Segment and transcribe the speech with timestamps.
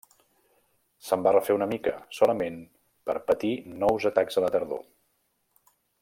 [1.09, 2.57] Se'n va refer una mica, solament
[3.09, 3.51] per patir
[3.85, 4.83] nous atacs a la tardor.